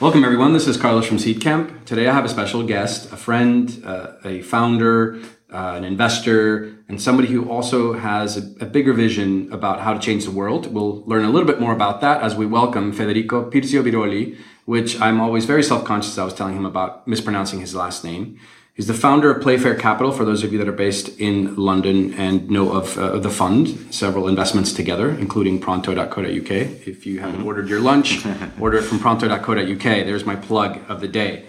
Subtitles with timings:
[0.00, 0.52] Welcome, everyone.
[0.52, 1.84] This is Carlos from Seedcamp.
[1.84, 5.20] Today I have a special guest, a friend, uh, a founder,
[5.52, 10.00] uh, an investor, and somebody who also has a, a, bigger vision about how to
[10.00, 10.74] change the world.
[10.74, 15.00] We'll learn a little bit more about that as we welcome Federico Pirzio Biroli, which
[15.00, 16.18] I'm always very self conscious.
[16.18, 18.40] I was telling him about mispronouncing his last name.
[18.74, 22.12] He's the founder of Playfair Capital, for those of you that are based in London
[22.14, 26.50] and know of uh, the fund, several investments together, including pronto.co.uk.
[26.50, 27.46] If you haven't mm-hmm.
[27.46, 28.26] ordered your lunch,
[28.60, 29.80] order it from pronto.co.uk.
[29.80, 31.44] There's my plug of the day.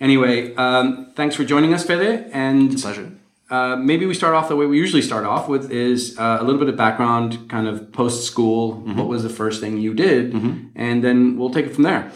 [0.00, 2.30] Anyway, um, thanks for joining us, Fede.
[2.32, 3.12] And pleasure.
[3.50, 6.42] Uh, maybe we start off the way we usually start off with is uh, a
[6.42, 8.76] little bit of background, kind of post school.
[8.76, 8.96] Mm-hmm.
[8.96, 10.32] What was the first thing you did?
[10.32, 10.68] Mm-hmm.
[10.74, 12.10] And then we'll take it from there.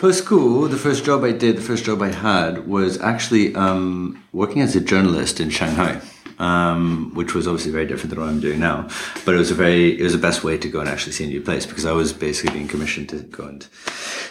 [0.00, 4.24] Post school, the first job I did, the first job I had was actually um,
[4.32, 6.00] working as a journalist in Shanghai.
[6.38, 8.88] Um, which was obviously very different than what I'm doing now.
[9.26, 11.24] But it was a very, it was the best way to go and actually see
[11.24, 13.66] a new place because I was basically being commissioned to go and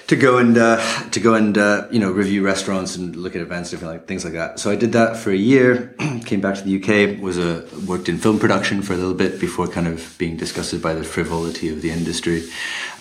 [0.09, 0.77] to go and uh,
[1.11, 4.23] to go and uh, you know review restaurants and look at events, different like things
[4.23, 4.59] like that.
[4.59, 5.95] So I did that for a year.
[6.25, 7.21] came back to the UK.
[7.21, 10.81] Was a worked in film production for a little bit before kind of being disgusted
[10.81, 12.49] by the frivolity of the industry,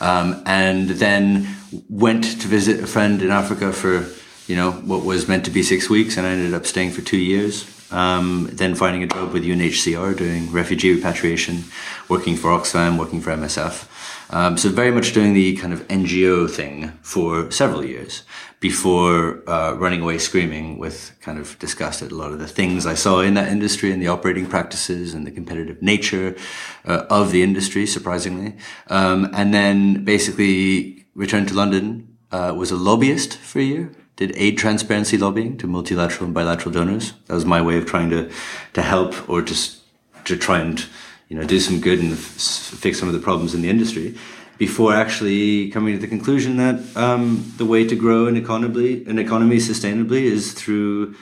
[0.02, 1.48] um, and then
[1.88, 4.06] went to visit a friend in Africa for
[4.46, 7.00] you know what was meant to be six weeks, and I ended up staying for
[7.00, 7.74] two years.
[7.90, 11.64] Um, then finding a job with UNHCR doing refugee repatriation,
[12.10, 13.87] working for Oxfam, working for MSF.
[14.30, 18.24] Um, so very much doing the kind of NGO thing for several years
[18.60, 22.86] before uh, running away screaming with kind of disgust at a lot of the things
[22.86, 26.36] I saw in that industry and the operating practices and the competitive nature
[26.84, 28.56] uh, of the industry, surprisingly.
[28.88, 34.36] Um, and then basically returned to London, uh, was a lobbyist for a year, did
[34.36, 37.12] aid transparency lobbying to multilateral and bilateral donors.
[37.26, 38.30] That was my way of trying to,
[38.74, 39.82] to help or just
[40.24, 40.84] to try and
[41.28, 44.16] you know, do some good and f- fix some of the problems in the industry
[44.58, 49.18] before actually coming to the conclusion that um, the way to grow an economy, an
[49.18, 51.14] economy sustainably is through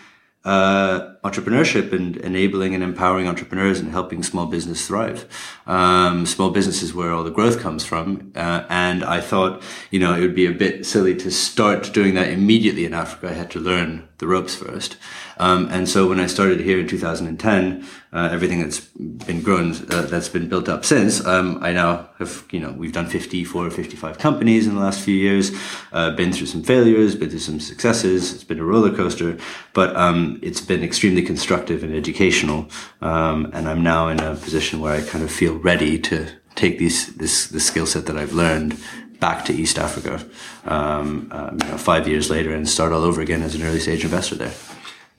[0.47, 5.27] uh, entrepreneurship and enabling and empowering entrepreneurs and helping small business thrive.
[5.67, 8.31] Um, small business is where all the growth comes from.
[8.37, 12.15] Uh, and I thought, you know, it would be a bit silly to start doing
[12.15, 13.31] that immediately in Africa.
[13.31, 14.97] I had to learn the ropes first.
[15.39, 17.85] Um, and so when I started here in 2010,
[18.17, 22.47] uh, everything that's been grown, uh, that's been built up since, um, I now have,
[22.51, 25.53] you know, we've done 54 or 55 companies in the last few years,
[25.93, 28.33] uh, been through some failures, been through some successes.
[28.33, 29.37] It's been a roller coaster,
[29.75, 32.71] but um, it's been extremely constructive and educational.
[33.03, 36.79] Um, and I'm now in a position where I kind of feel ready to take
[36.79, 38.79] these, this, the skill set that I've learned
[39.21, 40.25] back to East Africa
[40.65, 43.81] um, um, you know, five years later and start all over again as an early
[43.81, 44.55] stage investor there.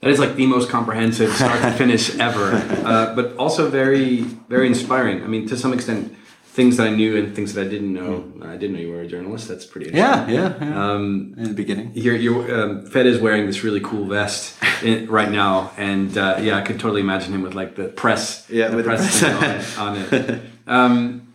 [0.00, 2.52] That is like the most comprehensive start to finish ever,
[2.86, 5.24] uh, but also very, very inspiring.
[5.24, 6.14] I mean, to some extent,
[6.58, 8.20] things that I knew and things that I didn't know.
[8.20, 8.46] Mm.
[8.46, 9.46] I didn't know you were a journalist.
[9.48, 10.34] That's pretty interesting.
[10.34, 10.64] Yeah, yeah.
[10.64, 10.92] yeah.
[10.92, 15.08] Um, in the beginning, you're, you're um, Fed is wearing this really cool vest in,
[15.08, 18.68] right now, and uh, yeah, I could totally imagine him with like the press, yeah,
[18.68, 19.78] the with press, the press.
[19.78, 20.12] on, it.
[20.12, 20.42] On it.
[20.66, 21.34] Um,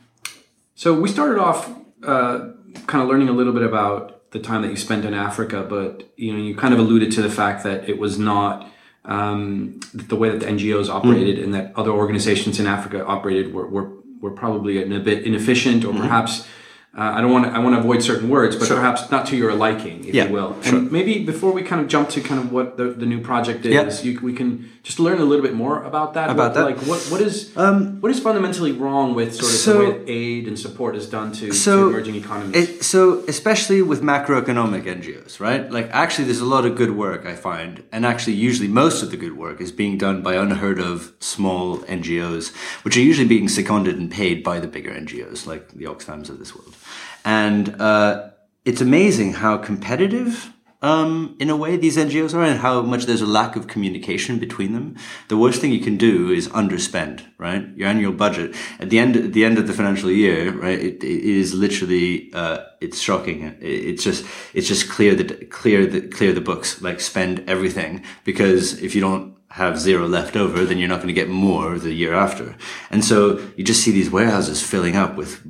[0.75, 1.69] so we started off
[2.03, 2.51] uh,
[2.87, 6.11] kind of learning a little bit about the time that you spent in Africa, but
[6.17, 8.67] you know, you kind of alluded to the fact that it was not
[9.05, 11.45] um, the way that the NGOs operated mm-hmm.
[11.45, 15.89] and that other organizations in Africa operated were, were, were probably a bit inefficient or
[15.89, 16.01] mm-hmm.
[16.01, 16.47] perhaps
[16.95, 18.77] uh, I don't want to, I want to avoid certain words, but sure.
[18.77, 20.61] perhaps not to your liking, if yeah, you will.
[20.61, 20.77] Sure.
[20.77, 23.65] And maybe before we kind of jump to kind of what the, the new project
[23.65, 26.29] is, you, we can just learn a little bit more about that.
[26.29, 29.57] About what, that, like what what is um, what is fundamentally wrong with sort of
[29.57, 32.55] so, the way aid and support is done to, so to emerging economies?
[32.55, 35.71] It, so especially with macroeconomic NGOs, right?
[35.71, 39.09] Like actually, there's a lot of good work I find, and actually, usually most of
[39.09, 43.47] the good work is being done by unheard of small NGOs, which are usually being
[43.47, 46.75] seconded and paid by the bigger NGOs, like the Oxfams of this world.
[47.23, 48.31] And uh,
[48.65, 50.51] it's amazing how competitive,
[50.83, 54.37] um, in a way, these NGOs are, and how much there's a lack of communication
[54.37, 54.97] between them.
[55.29, 57.65] The worst thing you can do is underspend, right?
[57.77, 60.77] Your annual budget at the end, at the end of the financial year, right?
[60.77, 63.57] it, it is literally, uh, it's shocking.
[63.61, 68.81] It's just, it's just clear the clear the clear the books, like spend everything, because
[68.81, 71.93] if you don't have zero left over, then you're not going to get more the
[71.93, 72.57] year after.
[72.89, 75.43] And so you just see these warehouses filling up with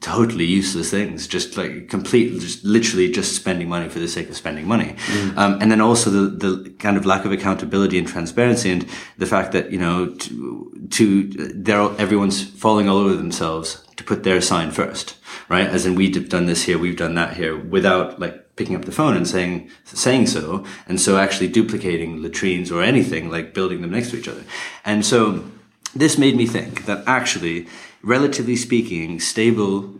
[0.00, 4.36] totally useless things, just like complete, just literally just spending money for the sake of
[4.36, 4.94] spending money.
[5.06, 5.36] Mm.
[5.36, 8.86] Um, and then also the, the kind of lack of accountability and transparency and
[9.18, 11.24] the fact that, you know, to, to
[11.54, 15.18] they're, everyone's falling all over themselves to put their sign first,
[15.50, 15.66] right?
[15.66, 18.92] As in we've done this here, we've done that here without like picking up the
[18.92, 20.64] phone and saying, saying so.
[20.88, 24.44] And so actually duplicating latrines or anything, like building them next to each other.
[24.82, 25.44] And so
[25.94, 27.66] this made me think that actually
[28.02, 29.94] relatively speaking, stable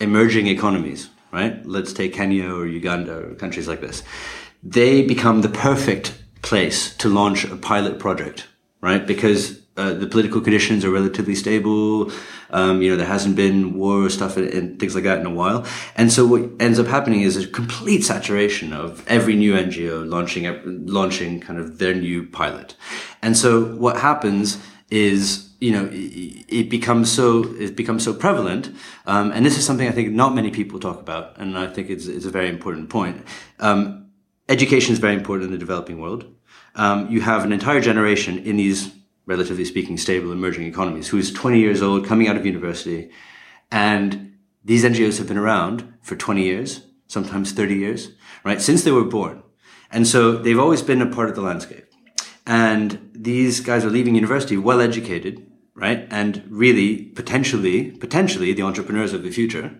[0.00, 1.64] emerging economies, right?
[1.66, 4.02] Let's take Kenya or Uganda or countries like this.
[4.62, 8.48] They become the perfect place to launch a pilot project,
[8.80, 9.06] right?
[9.06, 12.12] Because uh, the political conditions are relatively stable.
[12.50, 15.26] Um, you know, there hasn't been war or stuff and, and, things like that in
[15.26, 15.66] a while.
[15.96, 20.46] And so what ends up happening is a complete saturation of every new NGO launching,
[20.86, 22.76] launching kind of their new pilot.
[23.20, 24.58] And so what happens
[24.90, 28.70] is, you know, it, becomes so, it becomes so prevalent.
[29.06, 31.38] Um, and this is something I think not many people talk about.
[31.38, 33.24] And I think it's, it's a very important point.
[33.60, 34.10] Um,
[34.46, 36.26] education is very important in the developing world.
[36.74, 38.92] Um, you have an entire generation in these
[39.24, 43.10] relatively speaking, stable emerging economies, who is 20 years old, coming out of university.
[43.72, 48.10] And these NGOs have been around for 20 years, sometimes 30 years,
[48.44, 48.60] right?
[48.60, 49.42] Since they were born.
[49.90, 51.86] And so they've always been a part of the landscape.
[52.46, 56.06] And these guys are leaving university well educated, right?
[56.10, 59.74] And really potentially, potentially the entrepreneurs of the future.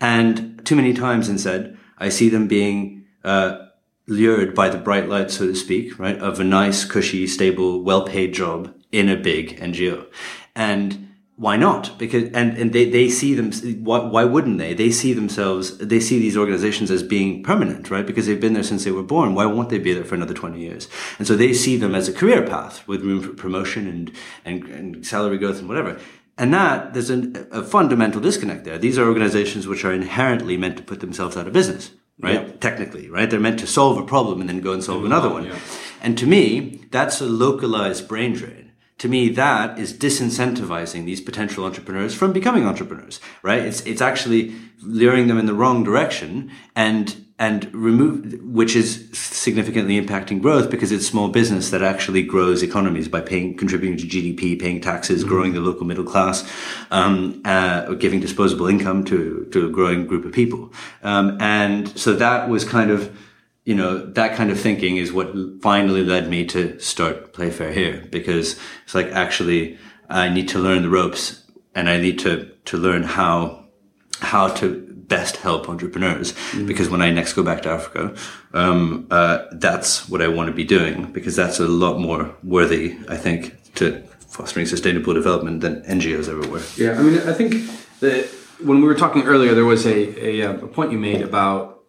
[0.00, 3.58] And too many times instead, I see them being, uh,
[4.06, 8.34] lured by the bright light, so to speak, right, of a nice, cushy, stable, well-paid
[8.34, 10.06] job in a big NGO.
[10.54, 11.03] And
[11.36, 11.98] why not?
[11.98, 13.50] Because, and, and they, they see them,
[13.82, 14.72] why, why wouldn't they?
[14.72, 18.06] They see themselves, they see these organizations as being permanent, right?
[18.06, 19.34] Because they've been there since they were born.
[19.34, 20.88] Why won't they be there for another 20 years?
[21.18, 24.12] And so they see them as a career path with room for promotion and,
[24.44, 25.98] and, and salary growth and whatever.
[26.38, 28.78] And that, there's an, a fundamental disconnect there.
[28.78, 31.90] These are organizations which are inherently meant to put themselves out of business
[32.20, 32.34] right?
[32.34, 32.60] Yep.
[32.60, 33.28] Technically, right?
[33.28, 35.44] They're meant to solve a problem and then go and solve and another on, one.
[35.46, 35.58] Yeah.
[36.00, 38.63] And to me, that's a localized brain drain.
[38.98, 43.60] To me, that is disincentivizing these potential entrepreneurs from becoming entrepreneurs, right?
[43.60, 50.00] It's, it's actually luring them in the wrong direction and and remove, which is significantly
[50.00, 54.60] impacting growth because it's small business that actually grows economies by paying, contributing to GDP,
[54.60, 55.28] paying taxes, mm-hmm.
[55.28, 56.48] growing the local middle class,
[56.92, 60.72] um, uh, giving disposable income to, to a growing group of people.
[61.02, 63.16] Um, and so that was kind of,
[63.64, 65.32] you know, that kind of thinking is what
[65.62, 69.78] finally led me to start Playfair here because it's like actually
[70.08, 71.42] I need to learn the ropes
[71.74, 73.64] and I need to, to learn how,
[74.20, 76.66] how to best help entrepreneurs mm.
[76.66, 78.14] because when I next go back to Africa,
[78.52, 82.98] um, uh, that's what I want to be doing because that's a lot more worthy,
[83.08, 86.62] I think, to fostering sustainable development than NGOs ever were.
[86.76, 87.66] Yeah, I mean, I think
[88.00, 88.26] that
[88.62, 91.84] when we were talking earlier, there was a, a, a point you made about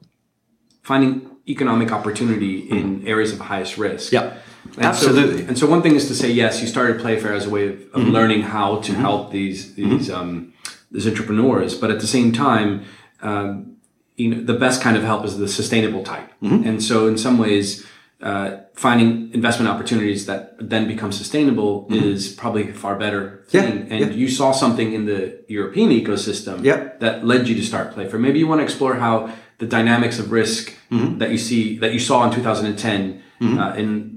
[0.84, 3.08] finding economic opportunity in mm.
[3.08, 4.12] areas of highest risk.
[4.12, 4.38] Yeah.
[4.78, 5.44] And Absolutely.
[5.44, 7.68] So, and so one thing is to say, yes, you started Playfair as a way
[7.68, 8.10] of, of mm-hmm.
[8.12, 9.02] learning how to mm-hmm.
[9.02, 10.20] help these these mm-hmm.
[10.20, 10.54] um,
[10.92, 12.86] these entrepreneurs, but at the same time,
[13.22, 13.78] um,
[14.16, 16.30] you know, the best kind of help is the sustainable type.
[16.42, 16.68] Mm-hmm.
[16.68, 17.86] And so, in some ways,
[18.22, 22.04] uh, finding investment opportunities that then become sustainable mm-hmm.
[22.04, 23.88] is probably a far better thing.
[23.88, 24.08] Yeah, and yeah.
[24.08, 26.90] you saw something in the European ecosystem yeah.
[27.00, 28.20] that led you to start Playfair.
[28.20, 31.18] Maybe you want to explore how the dynamics of risk mm-hmm.
[31.20, 33.60] that you see that you saw in 2010 mm-hmm.
[33.60, 34.16] uh, in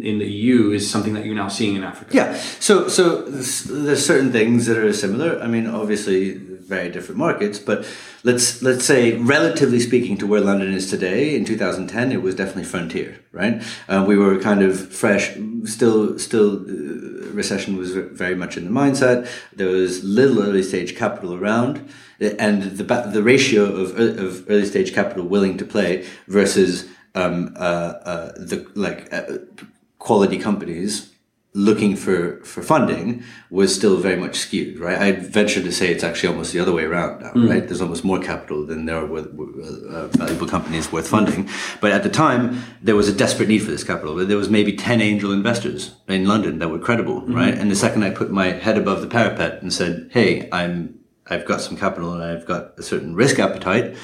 [0.00, 2.14] in the EU is something that you're now seeing in Africa.
[2.14, 2.34] Yeah.
[2.60, 5.40] So so there's certain things that are similar.
[5.40, 6.38] I mean, obviously
[6.72, 7.84] very different markets, but
[8.24, 12.64] let's let's say relatively speaking to where London is today in 2010, it was definitely
[12.64, 13.62] frontier, right?
[13.88, 17.02] Uh, we were kind of fresh, still still uh,
[17.32, 19.28] recession was very much in the mindset.
[19.54, 21.88] There was little early stage capital around,
[22.22, 27.94] and the the ratio of of early stage capital willing to play versus um, uh,
[28.04, 29.38] uh, the like uh,
[29.98, 31.12] quality companies
[31.54, 34.98] looking for for funding was still very much skewed right?
[34.98, 37.50] I venture to say it's actually almost the other way around now mm.
[37.50, 37.66] right?
[37.66, 41.50] There's almost more capital than there are with, uh, valuable companies worth funding.
[41.82, 44.14] But at the time there was a desperate need for this capital.
[44.14, 47.34] There was maybe 10 angel investors in london that were credible mm.
[47.34, 47.54] right?
[47.54, 51.01] And the second i put my head above the parapet and said hey i'm
[51.32, 53.96] i've got some capital and i've got a certain risk appetite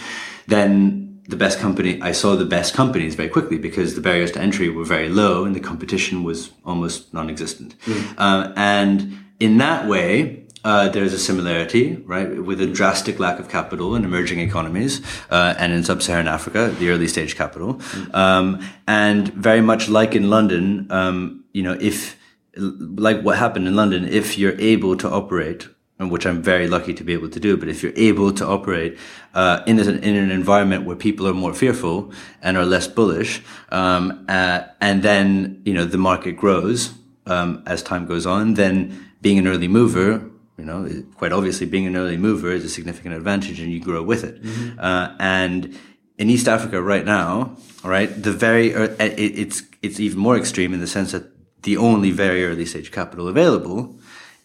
[0.47, 4.41] then the best company, I saw the best companies very quickly because the barriers to
[4.41, 7.79] entry were very low and the competition was almost non-existent.
[7.81, 8.15] Mm.
[8.17, 13.49] Uh, and in that way, uh, there's a similarity, right, with a drastic lack of
[13.49, 18.15] capital in emerging economies uh, and in sub-Saharan Africa, the early stage capital, mm.
[18.15, 22.17] um, and very much like in London, um, you know, if
[22.57, 25.69] like what happened in London, if you're able to operate
[25.99, 27.57] which I'm very lucky to be able to do.
[27.57, 28.97] But if you're able to operate
[29.35, 33.43] uh, in, an, in an environment where people are more fearful and are less bullish,
[33.71, 36.95] um, uh, and then you know the market grows
[37.27, 41.87] um, as time goes on, then being an early mover, you know, quite obviously being
[41.87, 44.43] an early mover is a significant advantage, and you grow with it.
[44.43, 44.79] Mm-hmm.
[44.79, 45.77] Uh, and
[46.17, 50.73] in East Africa right now, right, the very uh, it, it's it's even more extreme
[50.73, 51.25] in the sense that
[51.63, 53.99] the only very early stage capital available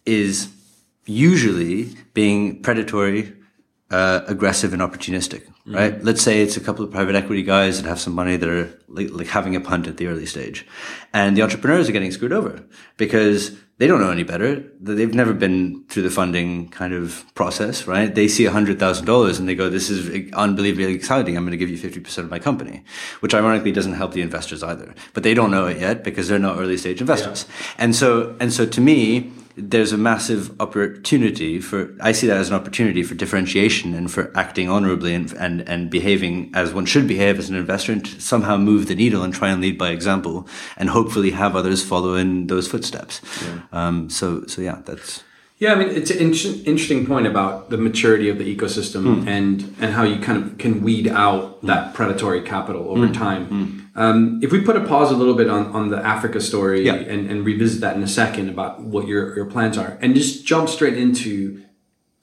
[0.05, 0.50] is
[1.05, 3.33] usually being predatory
[3.91, 6.03] uh, aggressive and opportunistic, right?
[6.03, 8.79] Let's say it's a couple of private equity guys that have some money that are
[8.88, 10.65] like, like having a punt at the early stage,
[11.13, 12.63] and the entrepreneurs are getting screwed over
[12.98, 14.63] because they don't know any better.
[14.79, 18.13] They've never been through the funding kind of process, right?
[18.13, 21.36] They see $100,000 and they go, this is unbelievably exciting.
[21.36, 22.83] I'm going to give you 50% of my company,
[23.19, 24.93] which ironically doesn't help the investors either.
[25.13, 27.45] But they don't know it yet because they're not early stage investors.
[27.50, 27.75] Yeah.
[27.79, 32.50] And so, and so to me, there's a massive opportunity for I see that as
[32.50, 37.07] an opportunity for differentiation and for acting honorably and and, and behaving as one should
[37.07, 39.89] behave as an investor and to somehow move the needle and try and lead by
[39.89, 43.22] example and hopefully have others follow in those footsteps.
[43.43, 43.62] Yeah.
[43.72, 45.24] Um, so so yeah, that's
[45.60, 49.27] yeah, I mean it's an interesting point about the maturity of the ecosystem mm.
[49.27, 53.13] and and how you kind of can weed out that predatory capital over mm.
[53.13, 53.82] time.
[53.95, 56.95] Um, if we put a pause a little bit on, on the Africa story yeah.
[56.95, 60.45] and, and revisit that in a second about what your, your plans are and just
[60.45, 61.63] jump straight into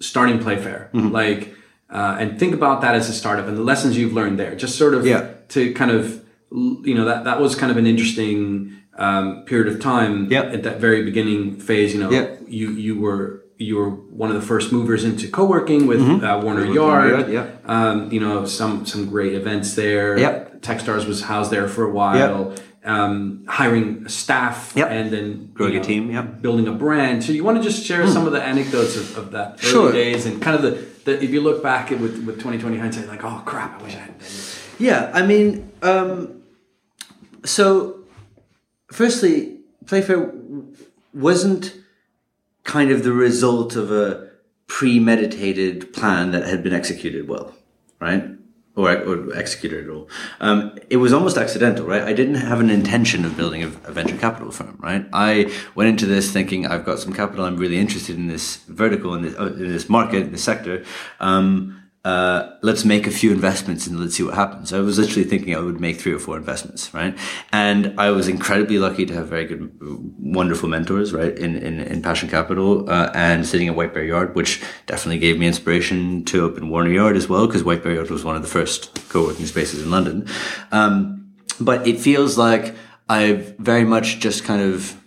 [0.00, 1.11] starting Playfair, mm-hmm.
[1.11, 1.55] like,
[1.91, 4.77] uh, and think about that as a startup and the lessons you've learned there, just
[4.77, 5.31] sort of yeah.
[5.50, 9.81] to kind of, you know, that, that was kind of an interesting um, period of
[9.81, 10.47] time yep.
[10.47, 11.95] at that very beginning phase.
[11.95, 12.41] You know, yep.
[12.49, 16.25] you, you were, you were one of the first movers into co-working with mm-hmm.
[16.25, 17.11] uh, Warner Yard.
[17.11, 17.47] Yard yeah.
[17.67, 20.19] Um, you know, some some great events there.
[20.19, 20.50] Yep.
[20.61, 22.50] Techstars was housed there for a while.
[22.50, 22.61] Yep.
[22.83, 24.88] Um, hiring staff yep.
[24.90, 26.40] and then growing know, a team, yep.
[26.40, 27.23] building a brand.
[27.23, 28.12] So you want to just share mm.
[28.12, 29.93] some of the anecdotes of, of that early sure.
[29.93, 30.71] days and kind of the,
[31.05, 33.99] the, if you look back with with 2020 hindsight, like oh crap, I wish I
[33.99, 34.19] had.
[34.19, 34.29] Been.
[34.79, 36.43] Yeah, I mean, um,
[37.45, 38.00] so
[38.90, 40.33] firstly, Playfair
[41.12, 41.75] wasn't
[42.64, 44.31] kind of the result of a
[44.69, 47.55] premeditated plan that had been executed well,
[48.00, 48.25] right?
[48.77, 50.09] Or, or executed at all.
[50.41, 52.03] Um, it was almost accidental, right?
[52.03, 55.07] I didn't have an intention of building a, a, venture capital firm, right?
[55.12, 57.45] I went into this thinking I've got some capital.
[57.45, 60.85] I'm really interested in this vertical in this, uh, in this market, in this sector.
[61.19, 64.73] Um, uh, let's make a few investments and let's see what happens.
[64.73, 67.16] I was literally thinking I would make three or four investments, right?
[67.52, 69.71] And I was incredibly lucky to have very good,
[70.19, 71.37] wonderful mentors, right?
[71.38, 75.38] In, in, in Passion Capital, uh, and sitting at White Bear Yard, which definitely gave
[75.38, 78.40] me inspiration to open Warner Yard as well, because White Bear Yard was one of
[78.40, 80.26] the first co-working spaces in London.
[80.73, 82.75] Um, but it feels like
[83.11, 84.99] I've very much just kind of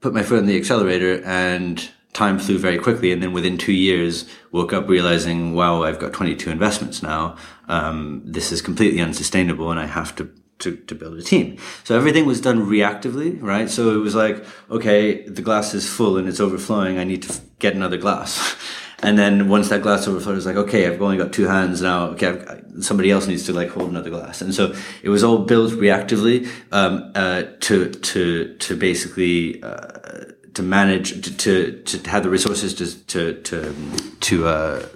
[0.00, 3.12] put my foot on the accelerator and time flew very quickly.
[3.12, 7.36] And then within two years, woke up realizing, wow, I've got 22 investments now.
[7.68, 10.30] Um, this is completely unsustainable and I have to,
[10.60, 11.58] to, to build a team.
[11.82, 13.68] So everything was done reactively, right?
[13.68, 16.98] So it was like, okay, the glass is full and it's overflowing.
[16.98, 18.56] I need to get another glass.
[19.02, 22.06] And then once that glass overflowed, it's like, okay, I've only got two hands now.
[22.10, 24.40] Okay, I've, somebody else needs to like hold another glass.
[24.40, 30.62] And so it was all built reactively um, uh, to to to basically uh, to
[30.62, 33.74] manage to, to, have the resources to to to,
[34.20, 34.86] to uh,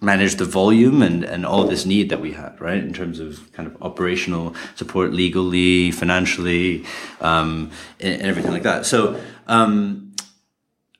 [0.00, 2.82] manage the volume and and all this need that we had right?
[2.82, 6.84] In terms of kind of operational support legally financially
[7.20, 8.86] um, and, and, everything like that.
[8.86, 10.12] So um,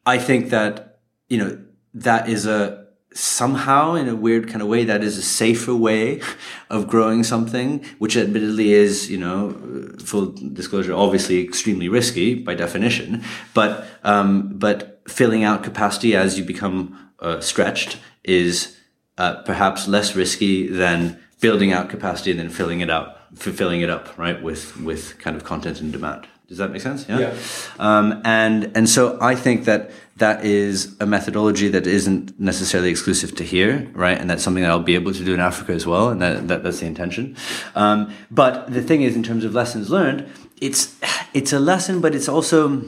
[0.04, 1.58] i think that you know
[1.94, 2.81] that is a
[3.14, 6.20] somehow in a weird kind of way that is a safer way
[6.70, 9.52] of growing something which admittedly is you know
[9.98, 13.22] full disclosure obviously extremely risky by definition.
[13.54, 18.76] But um, but filling out capacity as you become uh, stretched is
[19.18, 23.90] uh, perhaps less risky than building out capacity and then filling it out filling it
[23.90, 27.08] up right with with kind of content and demand does that make sense?
[27.08, 27.18] Yeah.
[27.18, 27.34] yeah.
[27.78, 33.34] Um, and and so I think that that is a methodology that isn't necessarily exclusive
[33.36, 34.20] to here, right?
[34.20, 36.48] And that's something that I'll be able to do in Africa as well, and that,
[36.48, 37.38] that that's the intention.
[37.74, 40.28] Um, but the thing is, in terms of lessons learned,
[40.60, 40.94] it's
[41.32, 42.82] it's a lesson, but it's also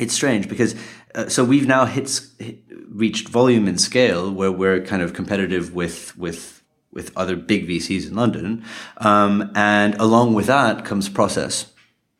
[0.00, 0.74] it's strange because
[1.14, 5.72] uh, so we've now hit, hit reached volume and scale where we're kind of competitive
[5.72, 8.64] with with with other big VCs in London,
[8.96, 11.72] um, and along with that comes process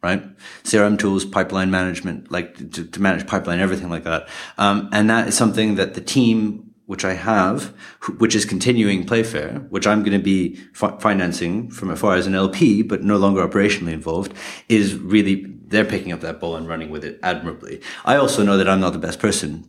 [0.03, 0.23] right?
[0.65, 4.29] CRM tools, pipeline management, like to, to manage pipeline, everything like that.
[4.57, 7.75] Um, and that is something that the team, which I have,
[8.19, 12.35] which is continuing Playfair, which I'm going to be fi- financing from afar as an
[12.35, 14.33] LP, but no longer operationally involved,
[14.69, 17.81] is really, they're picking up that ball and running with it admirably.
[18.05, 19.69] I also know that I'm not the best person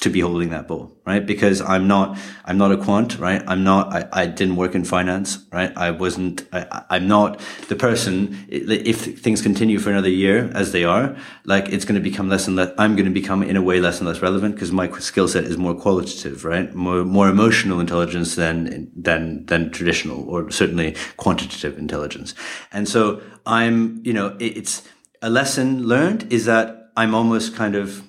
[0.00, 1.24] to be holding that ball, right?
[1.24, 3.42] Because I'm not, I'm not a quant, right?
[3.46, 5.72] I'm not, I, I didn't work in finance, right?
[5.74, 10.84] I wasn't, I, I'm not the person, if things continue for another year as they
[10.84, 13.62] are, like it's going to become less and less, I'm going to become in a
[13.62, 16.74] way less and less relevant because my skill set is more qualitative, right?
[16.74, 22.34] More, more emotional intelligence than, than, than traditional or certainly quantitative intelligence.
[22.70, 24.82] And so I'm, you know, it's
[25.22, 28.02] a lesson learned is that I'm almost kind of,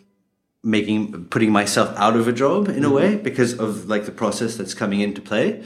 [0.67, 2.95] making putting myself out of a job in a mm-hmm.
[2.95, 5.63] way because of like the process that's coming into play.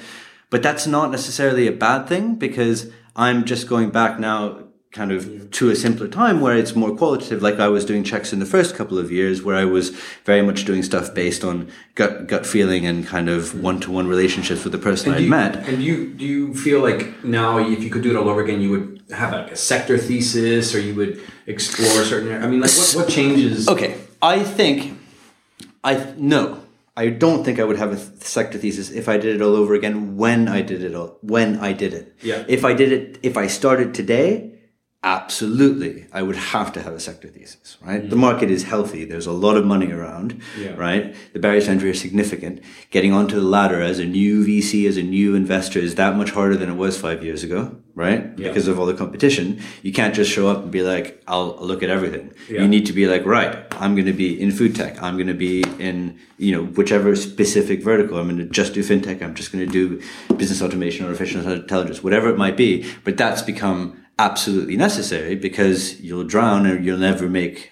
[0.50, 5.50] But that's not necessarily a bad thing because I'm just going back now kind of
[5.52, 7.42] to a simpler time where it's more qualitative.
[7.42, 9.90] Like i was doing checks in the first couple of years where i was
[10.26, 13.62] very much doing stuff based on gut gut feeling and kind of mm-hmm.
[13.62, 15.56] one-to-one relationships with the person i met.
[15.68, 18.44] and do you do you feel like now if you could do it all over
[18.44, 22.60] again you would have like a sector thesis or you would explore certain i mean
[22.60, 24.98] like what, what changes okay i think
[25.84, 26.62] i no
[26.98, 29.74] I don't think I would have a sector thesis if I did it all over
[29.74, 32.16] again when I did it all when I did it.
[32.22, 32.44] Yeah.
[32.50, 34.60] If I did it if I started today,
[35.04, 36.06] absolutely.
[36.14, 38.02] I would have to have a sector thesis right?
[38.02, 38.10] Mm-hmm.
[38.10, 39.04] the market is healthy.
[39.04, 40.76] There's a lot of money around yeah.
[40.76, 41.16] right?
[41.34, 42.62] The barriers to entry are significant.
[42.92, 46.32] Getting onto the ladder as a new vc as a new investor is that much
[46.32, 48.32] harder than it was five years ago right?
[48.38, 48.48] Yeah.
[48.48, 49.62] because of all the competition.
[49.82, 52.34] You can't just show up and be like i'll, I'll look at everything.
[52.48, 52.62] Yeah.
[52.62, 55.02] you need to be like right i'm going to be in food tech.
[55.02, 58.20] I'm going to be in you know whichever specific vertical.
[58.20, 59.22] I'm going to just do fintech.
[59.24, 60.02] I'm just going to do
[60.36, 62.86] business automation or artificial intelligence whatever it might be.
[63.04, 67.72] But that's become absolutely necessary because you'll drown or you'll never make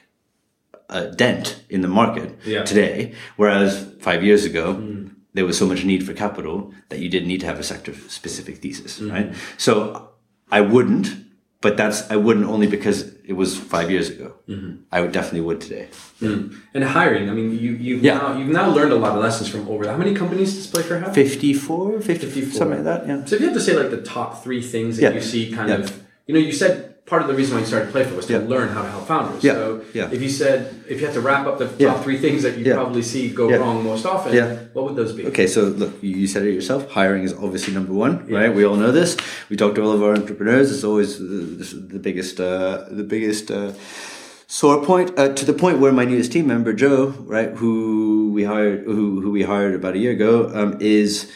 [0.90, 2.64] a dent in the market yeah.
[2.64, 3.14] today.
[3.36, 5.14] Whereas five years ago, mm.
[5.34, 7.94] there was so much need for capital that you didn't need to have a sector
[7.94, 9.12] specific thesis, mm.
[9.12, 9.36] right?
[9.58, 10.10] So
[10.52, 11.08] I wouldn't,
[11.62, 14.34] but that's, I wouldn't only because it was five years ago.
[14.48, 14.82] Mm-hmm.
[14.92, 15.90] I would definitely would today.
[16.20, 16.60] Mm.
[16.74, 18.18] And hiring, I mean, you, you've, yeah.
[18.18, 21.02] now, you've now learned a lot of lessons from over, how many companies does Playfair
[21.02, 21.14] have?
[21.14, 23.24] 54, 54, something like that, yeah.
[23.26, 25.12] So if you had to say like the top three things that yeah.
[25.12, 27.90] you see kind of you know, you said part of the reason why you started
[27.92, 28.48] Playfair was to yeah.
[28.54, 29.44] learn how to help founders.
[29.44, 29.54] Yeah.
[29.54, 30.12] So yeah.
[30.12, 32.72] if you said if you had to wrap up the top three things that you
[32.72, 35.26] probably see go wrong most often, yeah, what would those be?
[35.26, 36.88] Okay, so look, you said it yourself.
[36.92, 38.54] Hiring is obviously number one, right?
[38.54, 39.18] We all know this.
[39.50, 40.72] We talk to all of our entrepreneurs.
[40.72, 41.26] It's always the,
[41.96, 43.50] the biggest, uh, the biggest.
[43.50, 43.74] Uh,
[44.52, 48.44] sore point uh, to the point where my newest team member Joe, right, who we
[48.44, 51.32] hired, who who we hired about a year ago, um, is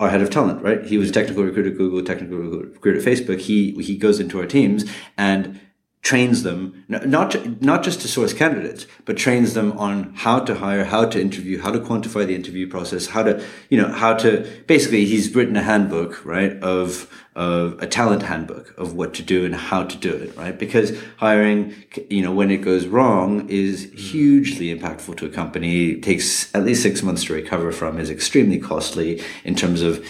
[0.00, 0.84] our head of talent, right?
[0.84, 3.40] He was a technical recruiter at Google, technical recruiter at Facebook.
[3.40, 4.84] He he goes into our teams
[5.16, 5.60] and
[6.02, 10.84] trains them not not just to source candidates, but trains them on how to hire,
[10.84, 14.46] how to interview, how to quantify the interview process, how to you know how to
[14.66, 19.44] basically he's written a handbook, right, of of a talent handbook of what to do
[19.44, 20.58] and how to do it, right?
[20.58, 21.72] Because hiring,
[22.10, 25.90] you know, when it goes wrong is hugely impactful to a company.
[25.90, 30.04] It takes at least six months to recover from, is extremely costly in terms of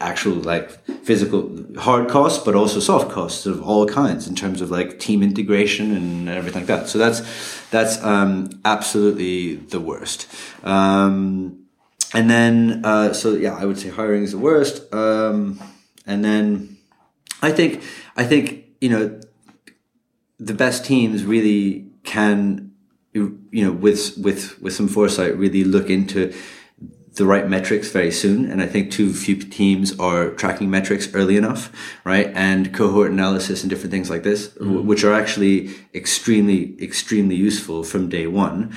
[0.00, 0.70] actual like
[1.02, 5.24] physical hard costs, but also soft costs of all kinds in terms of like team
[5.24, 6.88] integration and everything like that.
[6.88, 7.22] So that's,
[7.70, 10.28] that's, um, absolutely the worst.
[10.62, 11.64] Um,
[12.14, 14.94] and then, uh, so yeah, I would say hiring is the worst.
[14.94, 15.58] Um,
[16.06, 16.76] and then
[17.42, 17.82] I think
[18.16, 19.20] I think you know
[20.38, 22.72] the best teams really can
[23.12, 26.32] you know with with with some foresight really look into
[27.16, 28.50] the right metrics very soon.
[28.50, 31.72] And I think too few teams are tracking metrics early enough,
[32.04, 32.30] right?
[32.34, 34.86] And cohort analysis and different things like this, mm-hmm.
[34.86, 38.74] which are actually extremely, extremely useful from day one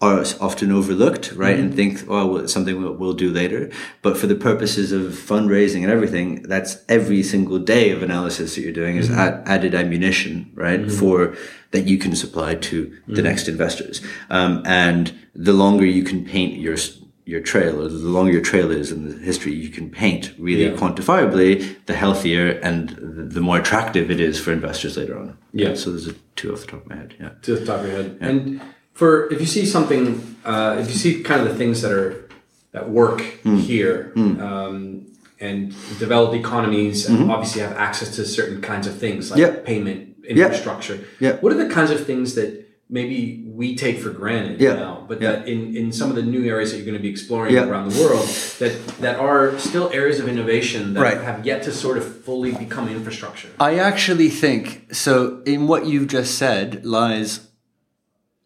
[0.00, 1.56] are often overlooked, right?
[1.56, 1.66] Mm-hmm.
[1.66, 3.70] And think, oh, well, it's something we'll, we'll, do later.
[4.02, 8.60] But for the purposes of fundraising and everything, that's every single day of analysis that
[8.60, 9.18] you're doing is mm-hmm.
[9.18, 10.80] ad- added ammunition, right?
[10.80, 10.98] Mm-hmm.
[10.98, 11.34] For
[11.70, 13.22] that you can supply to the mm-hmm.
[13.22, 14.02] next investors.
[14.28, 16.76] Um, and the longer you can paint your
[17.24, 20.66] your trail, or the longer your trail is in the history you can paint really
[20.66, 20.76] yeah.
[20.76, 25.36] quantifiably, the healthier and the more attractive it is for investors later on.
[25.52, 25.74] Yeah.
[25.74, 27.16] So there's a two off the top of my head.
[27.18, 27.30] Yeah.
[27.42, 28.18] Two off the top of your head.
[28.20, 28.28] Yeah.
[28.28, 28.60] And
[28.96, 32.28] for if you see something, uh, if you see kind of the things that are
[32.72, 33.60] that work mm.
[33.60, 34.40] here, mm.
[34.40, 35.06] Um,
[35.38, 37.30] and developed economies mm-hmm.
[37.30, 39.66] obviously have access to certain kinds of things like yep.
[39.66, 41.04] payment infrastructure.
[41.20, 41.36] Yeah.
[41.36, 44.74] What are the kinds of things that maybe we take for granted yeah.
[44.74, 45.32] now, but yeah.
[45.32, 47.64] that in, in some of the new areas that you're going to be exploring yeah.
[47.64, 48.26] around the world,
[48.60, 51.20] that that are still areas of innovation that right.
[51.20, 53.50] have yet to sort of fully become infrastructure.
[53.60, 55.42] I actually think so.
[55.44, 57.45] In what you've just said lies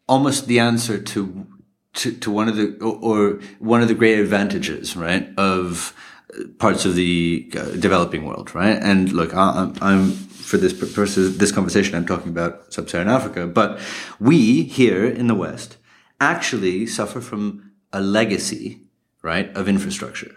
[0.07, 1.47] almost the answer to
[1.93, 5.93] to, to one of the or one of the great advantages, right, of
[6.57, 8.77] parts of the uh, developing world, right?
[8.81, 10.11] And look, I, I'm
[10.51, 13.79] for this purpose, this conversation, I'm talking about sub-Saharan Africa, but
[14.19, 15.77] we here in the West
[16.19, 18.81] actually suffer from a legacy,
[19.21, 20.35] right, of infrastructure.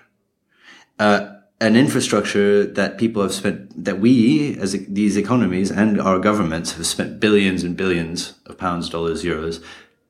[0.98, 6.72] Uh, an infrastructure that people have spent, that we, as these economies and our governments
[6.72, 9.62] have spent billions and billions of pounds, dollars, euros,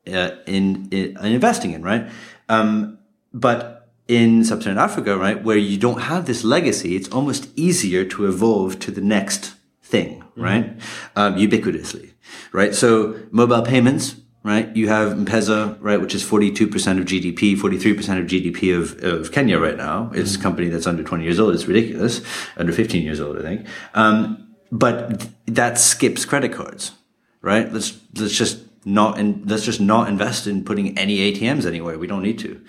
[0.06, 2.08] uh, in, in, in, investing in, right?
[2.48, 2.98] Um,
[3.32, 8.26] but in sub-Saharan Africa, right, where you don't have this legacy, it's almost easier to
[8.26, 10.42] evolve to the next thing, mm-hmm.
[10.42, 10.80] right?
[11.16, 12.12] Um, ubiquitously,
[12.52, 12.74] right?
[12.74, 14.76] So mobile payments, right?
[14.76, 16.66] You have M-Pesa, right, which is 42%
[16.98, 20.10] of GDP, 43% of GDP of, of Kenya right now.
[20.14, 21.54] It's a company that's under 20 years old.
[21.54, 22.20] It's ridiculous.
[22.58, 23.66] Under 15 years old, I think.
[23.94, 26.92] Um, but th- that skips credit cards,
[27.40, 27.72] right?
[27.72, 31.98] Let's, let's just not, in, let's just not invest in putting any ATMs anywhere.
[31.98, 32.62] We don't need to.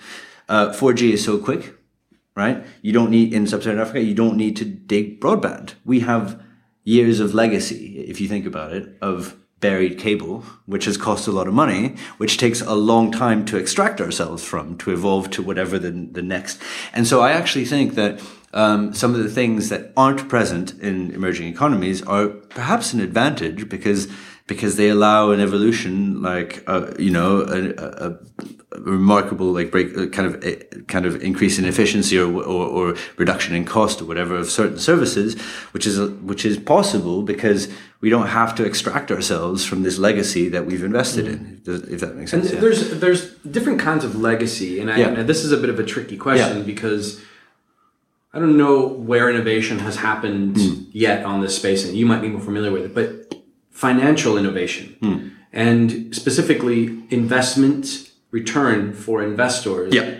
[0.48, 1.76] Uh, 4G is so quick,
[2.34, 2.64] right?
[2.80, 5.74] You don't need, in sub-Saharan Africa, you don't need to dig broadband.
[5.84, 6.42] We have
[6.84, 11.32] years of legacy, if you think about it, of buried cable, which has cost a
[11.32, 15.42] lot of money, which takes a long time to extract ourselves from, to evolve to
[15.42, 16.60] whatever the, the next.
[16.92, 18.20] And so I actually think that
[18.52, 23.68] um, some of the things that aren't present in emerging economies are perhaps an advantage
[23.68, 24.08] because
[24.46, 29.96] because they allow an evolution like uh, you know a, a, a, remarkable like break
[29.96, 34.00] uh, kind of a, kind of increase in efficiency or, or, or reduction in cost
[34.00, 35.40] or whatever of certain services
[35.72, 37.68] which is which is possible because
[38.00, 42.14] we don't have to extract ourselves from this legacy that we've invested in if that
[42.14, 42.60] makes sense and yeah.
[42.60, 45.08] there's there's different kinds of legacy and, I, yeah.
[45.08, 46.64] and this is a bit of a tricky question yeah.
[46.64, 47.20] because
[48.32, 50.86] I don't know where innovation has happened mm.
[50.92, 53.34] yet on this space, and you might be more familiar with it, but
[53.76, 55.30] financial innovation mm.
[55.52, 60.14] and specifically investment return for investors yeah.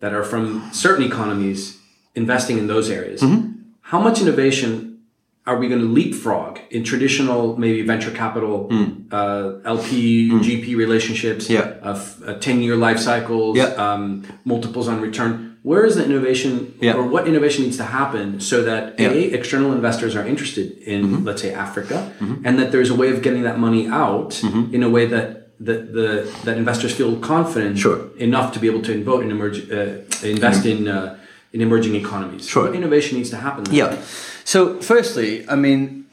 [0.00, 1.78] that are from certain economies
[2.14, 3.20] investing in those areas.
[3.20, 3.52] Mm-hmm.
[3.82, 5.02] How much innovation
[5.46, 9.12] are we going to leapfrog in traditional, maybe venture capital, mm.
[9.12, 10.40] uh, LP, mm.
[10.40, 11.76] GP relationships, yeah.
[11.82, 13.66] uh, 10 year life cycles, yeah.
[13.74, 15.45] um, multiples on return?
[15.66, 16.92] Where is the innovation yeah.
[16.92, 19.08] or what innovation needs to happen so that yeah.
[19.08, 21.24] a external investors are interested in mm-hmm.
[21.24, 22.46] let's say africa mm-hmm.
[22.46, 24.72] and that there's a way of getting that money out mm-hmm.
[24.72, 25.26] in a way that
[25.58, 26.08] the, the
[26.44, 28.16] that investors feel confident sure.
[28.18, 30.86] enough to be able to invoke and emerge, uh, invest mm-hmm.
[30.86, 31.18] in uh,
[31.52, 32.46] in emerging economies.
[32.46, 32.64] Sure.
[32.66, 33.64] What innovation needs to happen?
[33.64, 33.74] There?
[33.74, 34.02] Yeah.
[34.44, 36.06] So, firstly, I mean,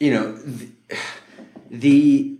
[0.00, 0.68] you know, the,
[1.70, 2.35] the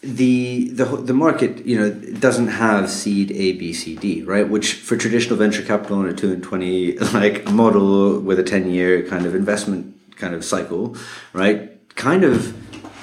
[0.00, 4.48] the the the market you know doesn't have seed A B C D right?
[4.48, 8.70] Which for traditional venture capital in a two and twenty like model with a ten
[8.70, 10.96] year kind of investment kind of cycle
[11.32, 12.54] right kind of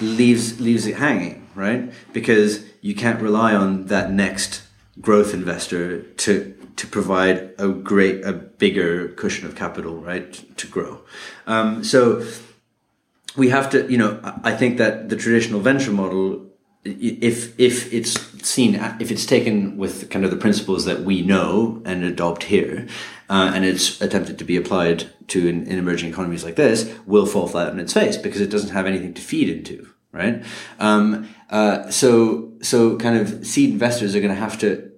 [0.01, 1.91] leaves leaves it hanging right?
[2.13, 4.61] Because you can't rely on that next
[5.01, 11.01] growth investor to to provide a great a bigger cushion of capital right to grow.
[11.47, 12.25] Um, so
[13.35, 16.44] we have to you know I think that the traditional venture model
[16.85, 21.81] if if it's seen if it's taken with kind of the principles that we know
[21.83, 22.87] and adopt here
[23.27, 27.25] uh, and it's attempted to be applied to in, in, emerging economies like this will
[27.25, 30.45] fall flat on its face because it doesn't have anything to feed into right?
[30.79, 34.91] Um, uh, so so kind of seed investors are going to have to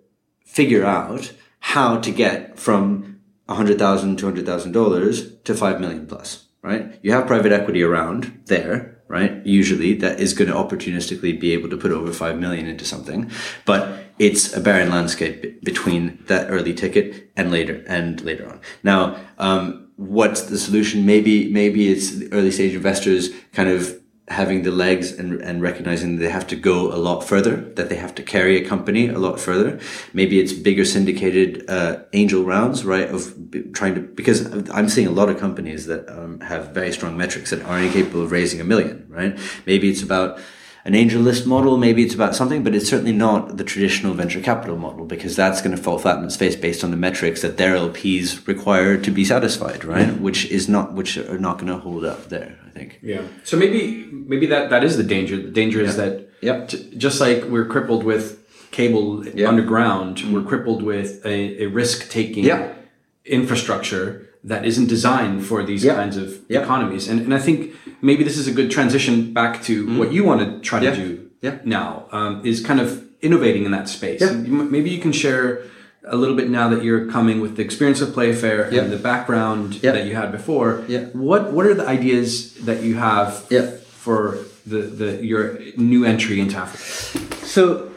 [0.45, 6.99] figure out how to get from $100000 $200000 to 5 million plus right?
[7.01, 9.45] You have private equity around there right?
[9.45, 13.31] Usually that is going to opportunistically be able to put over 5 million into something,
[13.65, 18.59] but it's a barren landscape between that early ticket and later and later on.
[18.83, 21.05] Now, um, what's the solution?
[21.05, 26.29] Maybe, maybe it's early stage investors kind of having the legs and, and recognizing they
[26.29, 29.39] have to go a lot further, that they have to carry a company a lot
[29.39, 29.79] further.
[30.13, 33.07] Maybe it's bigger syndicated uh, angel rounds, right?
[33.09, 33.33] Of
[33.73, 37.51] trying to because I'm seeing a lot of companies that um, have very strong metrics
[37.51, 39.39] that aren't capable of raising a million, right?
[39.65, 40.39] Maybe it's about
[40.87, 44.77] an AngelList model, maybe it's about something, but it's certainly not the traditional venture capital
[44.77, 47.57] model because that's going to fall flat on its face based on the metrics that
[47.57, 50.07] their LPs require to be satisfied, right?
[50.07, 50.23] Mm-hmm.
[50.23, 52.99] Which is not, which are not going to hold up there, I think.
[53.03, 53.23] Yeah.
[53.43, 55.35] So maybe, maybe that, that is the danger.
[55.35, 56.69] The danger is that, yep.
[56.69, 59.49] T- just like we're crippled with cable yep.
[59.49, 60.33] underground, mm-hmm.
[60.33, 62.87] we're crippled with a, a risk taking yep.
[63.25, 67.09] infrastructure that isn't designed for these kinds of economies.
[67.09, 69.99] And, and I think maybe this is a good transition back to mm.
[69.99, 71.59] what you want to try to do yeah.
[71.65, 74.21] now um, is kind of innovating in that space.
[74.21, 74.31] Yeah.
[74.31, 75.63] maybe you can share
[76.05, 78.83] a little bit now that you're coming with the experience of Playfair yeah.
[78.83, 79.91] and the background yeah.
[79.91, 80.85] that you had before.
[80.87, 81.05] Yeah.
[81.07, 83.71] What what are the ideas that you have yeah.
[84.05, 87.45] for the, the your new entry into Africa?
[87.45, 87.91] So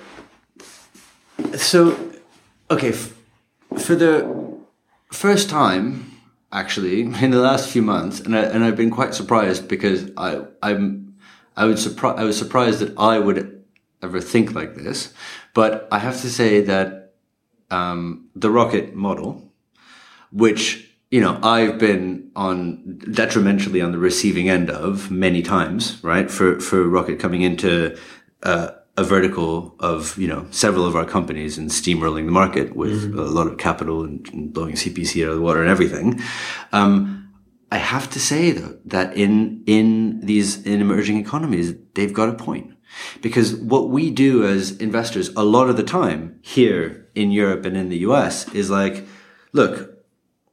[1.54, 2.10] so
[2.72, 4.58] okay, for the
[5.12, 6.10] first time
[6.52, 10.42] actually in the last few months, and I, and I've been quite surprised because I
[10.62, 11.16] I'm
[11.56, 13.62] I would surprise I was surprised that I would
[14.02, 15.12] ever think like this,
[15.54, 17.14] but I have to say that
[17.70, 19.52] um, the rocket model,
[20.32, 26.30] which you know I've been on detrimentally on the receiving end of many times, right?
[26.30, 27.96] For for rocket coming into
[28.42, 33.10] uh, a vertical of you know several of our companies and steamrolling the market with
[33.10, 33.18] mm-hmm.
[33.18, 36.20] a lot of capital and, and, blowing CPC out of the water and everything.
[36.70, 37.32] Um,
[37.72, 42.34] I have to say though that in in these in emerging economies, they've got a
[42.34, 42.74] point.
[43.22, 47.76] Because what we do as investors a lot of the time here in Europe and
[47.76, 49.06] in the US is like,
[49.52, 50.04] look,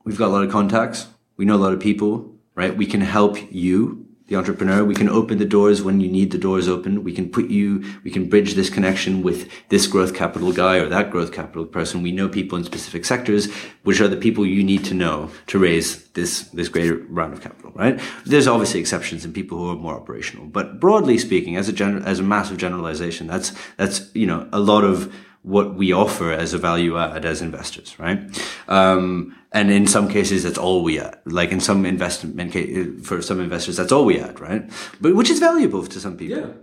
[0.05, 2.77] we've got a lot of contacts, we know a lot of people, right?
[2.77, 4.83] We can help you the entrepreneur.
[4.83, 7.03] We can open the doors when you need the doors open.
[7.03, 10.89] We can put you, we can bridge this connection with this growth capital guy or
[10.89, 12.01] that growth capital person.
[12.01, 13.51] We know people in specific sectors,
[13.83, 17.41] which are the people you need to know to raise this, this greater round of
[17.41, 17.99] capital, right?
[18.25, 22.05] There's obviously exceptions and people who are more operational, but broadly speaking, as a general,
[22.05, 26.53] as a massive generalization, that's, that's, you know, a lot of, what we offer as
[26.53, 28.19] a value add as investors, right?
[28.67, 31.19] Um, and in some cases, that's all we add.
[31.25, 34.69] Like in some investment, case, for some investors, that's all we add, right?
[34.99, 36.37] But which is valuable to some people.
[36.37, 36.53] Yeah.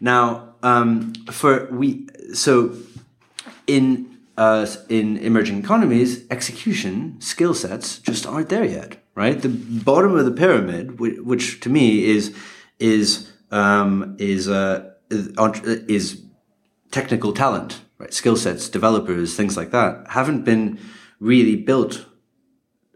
[0.00, 2.74] Now, um, for we, so
[3.66, 9.40] in uh, in emerging economies, execution skill sets just aren't there yet, right?
[9.42, 12.34] The bottom of the pyramid, which, which to me is
[12.78, 16.22] is um, is uh, is
[16.90, 18.12] technical talent, right?
[18.14, 20.80] Skill sets, developers, things like that haven't been
[21.20, 22.06] really built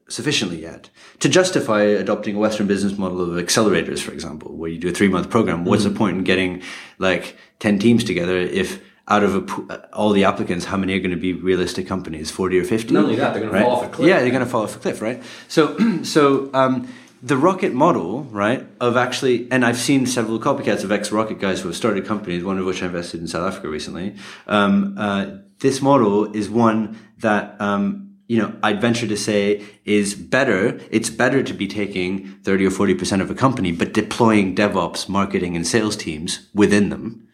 [0.08, 4.78] sufficiently yet to justify adopting a Western business model of accelerators, for example, where you
[4.78, 5.64] do a three month program.
[5.64, 5.92] What's mm-hmm.
[5.92, 6.62] the point in getting
[6.98, 11.10] like 10 teams together if out of a, all the applicants, how many are going
[11.10, 12.30] to be realistic companies?
[12.30, 12.94] 40 or 50?
[12.94, 13.60] Not only that, they're going right?
[13.60, 14.08] to fall off a cliff.
[14.08, 15.22] Yeah, they're going to fall off a cliff, right?
[15.48, 16.88] So, so, um,
[17.24, 21.62] the rocket model, right, of actually, and I've seen several copycats of ex rocket guys
[21.62, 24.14] who have started companies, one of which I invested in South Africa recently.
[24.46, 30.14] Um, uh, this model is one that, um, you know, I'd venture to say is
[30.14, 30.78] better.
[30.90, 35.56] It's better to be taking 30 or 40% of a company, but deploying DevOps, marketing,
[35.56, 37.26] and sales teams within them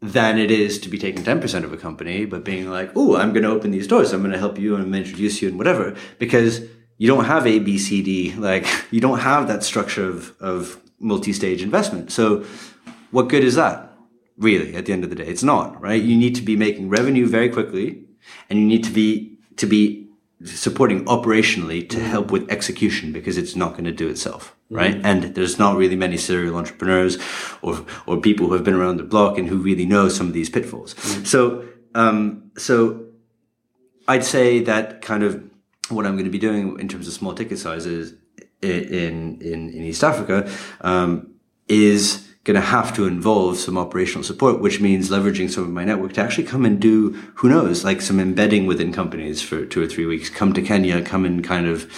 [0.00, 3.34] than it is to be taking 10% of a company, but being like, oh, I'm
[3.34, 4.12] going to open these doors.
[4.12, 5.94] I'm going to help you and I'm going to introduce you and whatever.
[6.18, 6.62] Because
[7.02, 8.32] you don't have A, B, C, D.
[8.34, 12.12] Like you don't have that structure of, of multi-stage investment.
[12.12, 12.44] So
[13.10, 13.92] what good is that?
[14.38, 16.00] Really, at the end of the day, it's not, right?
[16.00, 18.04] You need to be making revenue very quickly
[18.48, 20.10] and you need to be, to be
[20.44, 24.94] supporting operationally to help with execution because it's not going to do itself, right?
[24.94, 25.06] Mm-hmm.
[25.06, 27.18] And there's not really many serial entrepreneurs
[27.62, 30.34] or, or people who have been around the block and who really know some of
[30.34, 30.94] these pitfalls.
[30.94, 31.24] Mm-hmm.
[31.24, 33.06] So, um, so
[34.06, 35.51] I'd say that kind of
[35.88, 38.14] what I'm going to be doing in terms of small ticket sizes
[38.60, 41.34] in in, in East Africa um,
[41.68, 45.84] is going to have to involve some operational support, which means leveraging some of my
[45.84, 49.80] network to actually come and do, who knows, like some embedding within companies for two
[49.80, 50.28] or three weeks.
[50.28, 51.88] Come to Kenya, come and kind of,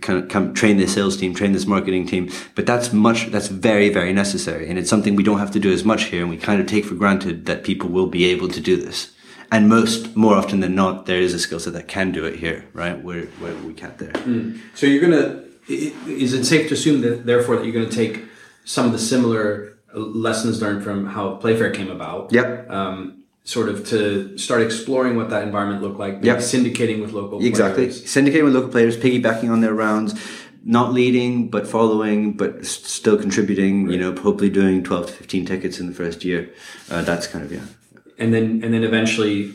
[0.00, 2.30] come, come train this sales team, train this marketing team.
[2.54, 4.66] But that's much, that's very, very necessary.
[4.66, 6.22] And it's something we don't have to do as much here.
[6.22, 9.12] And we kind of take for granted that people will be able to do this
[9.50, 12.36] and most more often than not there is a skill set that can do it
[12.36, 14.58] here right where, where we can't there mm.
[14.74, 18.22] so you're gonna is it safe to assume that therefore that you're gonna take
[18.64, 23.86] some of the similar lessons learned from how playfair came about yep um, sort of
[23.86, 26.38] to start exploring what that environment looked like yep.
[26.38, 27.48] syndicating with local players.
[27.48, 28.04] exactly players.
[28.04, 30.20] syndicating with local players piggybacking on their rounds
[30.64, 33.92] not leading but following but still contributing right.
[33.92, 36.52] you know hopefully doing 12 to 15 tickets in the first year
[36.90, 37.60] uh, that's kind of yeah
[38.18, 39.52] and then and then eventually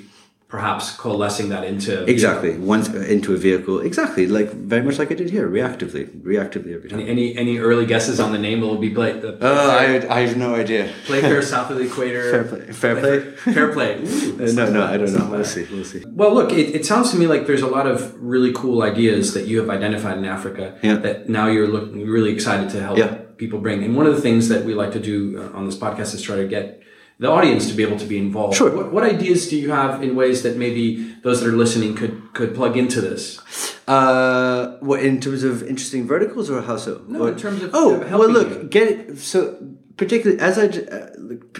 [0.51, 2.57] perhaps coalescing that into exactly.
[2.57, 3.79] Once into a vehicle.
[3.79, 4.27] Exactly.
[4.27, 6.99] Like very much like I did here reactively reactively every time.
[6.99, 10.27] Any any, any early guesses on the name will be play the oh I, I
[10.27, 10.93] have no idea.
[11.05, 12.29] Playfair south of the equator.
[12.29, 13.53] Fair play fair play?
[13.53, 14.03] Fair play.
[14.03, 15.29] Ooh, uh, no no I don't know.
[15.31, 16.03] We'll see we'll see.
[16.05, 19.33] Well look it, it sounds to me like there's a lot of really cool ideas
[19.33, 20.95] that you have identified in Africa yeah.
[20.95, 23.19] that now you're looking really excited to help yeah.
[23.37, 23.85] people bring.
[23.85, 26.21] And one of the things that we like to do uh, on this podcast is
[26.21, 26.80] try to get
[27.21, 28.57] the audience to be able to be involved.
[28.57, 28.75] Sure.
[28.75, 32.33] What, what, ideas do you have in ways that maybe those that are listening could
[32.33, 33.39] could plug into this?
[33.87, 37.05] Uh, what in terms of interesting verticals or how so?
[37.07, 38.63] No, in terms of oh well, look, you.
[38.63, 39.19] get it.
[39.19, 39.55] So
[39.97, 41.09] particularly as I uh,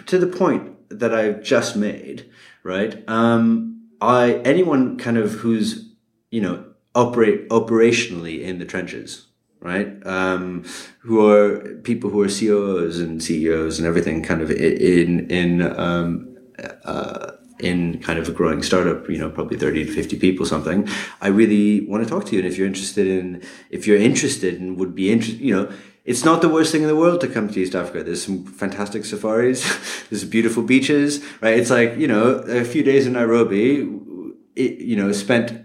[0.08, 2.28] to the point that I've just made,
[2.64, 3.08] right?
[3.08, 5.94] Um, I anyone kind of who's
[6.32, 9.28] you know operate operationally in the trenches
[9.62, 10.06] right?
[10.06, 10.66] Um,
[11.00, 16.36] who are people who are COOs and CEOs and everything, kind of in in um,
[16.84, 20.88] uh, in kind of a growing startup, you know, probably thirty to fifty people, something.
[21.22, 24.60] I really want to talk to you, and if you're interested in, if you're interested
[24.60, 25.72] and would be interested, you know.
[26.04, 28.04] It's not the worst thing in the world to come to East Africa.
[28.04, 29.62] There's some fantastic safaris.
[30.10, 31.60] There's beautiful beaches, right?
[31.60, 33.88] It's like, you know, a few days in Nairobi,
[34.56, 35.64] it, you know, spent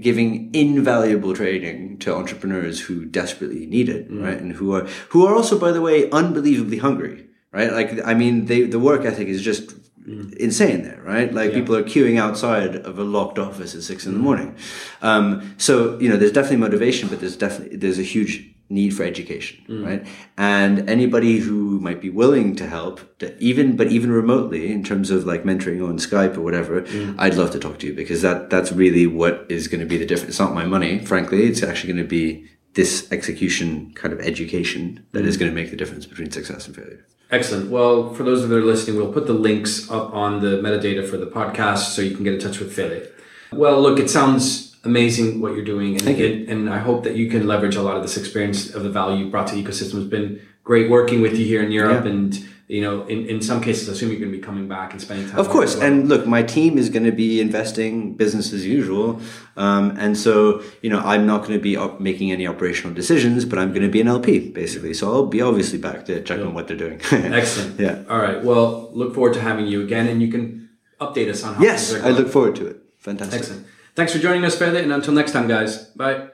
[0.00, 4.22] giving invaluable training to entrepreneurs who desperately need it, mm.
[4.22, 4.40] right?
[4.40, 7.72] And who are who are also, by the way, unbelievably hungry, right?
[7.72, 9.74] Like, I mean, they, the work ethic is just
[10.08, 10.34] mm.
[10.36, 11.32] insane there, right?
[11.32, 11.58] Like, yeah.
[11.58, 14.22] people are queuing outside of a locked office at six in the mm.
[14.22, 14.56] morning.
[15.02, 19.02] Um, so, you know, there's definitely motivation, but there's definitely there's a huge need for
[19.02, 19.84] education, mm.
[19.84, 20.06] right?
[20.36, 25.10] And anybody who might be willing to help, to even but even remotely, in terms
[25.10, 27.14] of like mentoring on Skype or whatever, mm.
[27.18, 29.96] I'd love to talk to you because that that's really what is going to be
[29.96, 30.30] the difference.
[30.30, 31.44] It's not my money, frankly.
[31.44, 35.40] It's actually going to be this execution kind of education that is mm.
[35.40, 37.06] going to make the difference between success and failure.
[37.30, 37.70] Excellent.
[37.70, 41.06] Well, for those of that are listening, we'll put the links up on the metadata
[41.06, 43.14] for the podcast so you can get in touch with Philip.
[43.52, 46.46] Well, look, it sounds amazing what you're doing, and, Thank you.
[46.48, 49.24] and I hope that you can leverage a lot of this experience of the value
[49.24, 50.00] you brought to ecosystem.
[50.00, 52.10] It's been great working with you here in Europe, Yeah.
[52.12, 54.92] and you know, in, in some cases, I assume you're going to be coming back
[54.92, 55.38] and spending time.
[55.40, 59.22] Of course, and look, my team is going to be investing business as usual,
[59.56, 63.46] um, and so you know I'm not going to be op- making any operational decisions,
[63.46, 64.92] but I'm going to be an LP basically.
[64.92, 67.00] So I'll be obviously back to check on what they're doing.
[67.12, 67.80] excellent.
[67.80, 68.02] Yeah.
[68.10, 68.44] All right.
[68.44, 70.68] Well, look forward to having you again, and you can
[71.00, 72.76] update us on how yes, I look forward to it.
[72.98, 73.40] Fantastic.
[73.40, 73.66] Excellent.
[73.98, 75.86] Thanks for joining us, Philip, and until next time, guys.
[75.86, 76.28] Bye.